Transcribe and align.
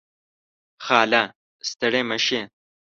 خاله. 0.85 1.21
ستړې 1.69 2.01
مشې 2.09 2.41